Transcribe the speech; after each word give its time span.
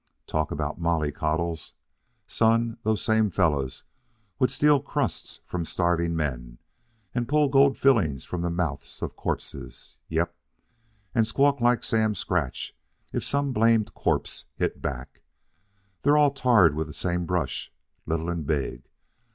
Talk 0.25 0.49
about 0.49 0.79
mollycoddles! 0.81 1.73
Son, 2.25 2.79
those 2.81 3.03
same 3.03 3.29
fellows 3.29 3.83
would 4.39 4.49
steal 4.49 4.79
crusts 4.79 5.41
from 5.45 5.63
starving 5.63 6.15
men 6.15 6.57
and 7.13 7.27
pull 7.29 7.49
gold 7.49 7.77
fillings 7.77 8.25
from 8.25 8.41
the 8.41 8.49
mouths 8.49 9.03
of 9.03 9.15
corpses, 9.15 9.97
yep, 10.07 10.35
and 11.13 11.27
squawk 11.27 11.61
like 11.61 11.83
Sam 11.83 12.15
Scratch 12.15 12.75
if 13.13 13.23
some 13.23 13.53
blamed 13.53 13.93
corpse 13.93 14.45
hit 14.55 14.81
back. 14.81 15.21
They're 16.01 16.17
all 16.17 16.31
tarred 16.31 16.73
with 16.73 16.87
the 16.87 16.95
same 16.95 17.27
brush, 17.27 17.71
little 18.07 18.27
and 18.27 18.43
big. 18.43 18.89